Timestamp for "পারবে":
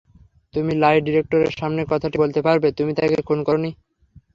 2.41-2.67